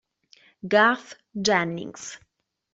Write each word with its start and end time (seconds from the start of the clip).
Garth 0.67 1.13
Jennings 1.37 2.17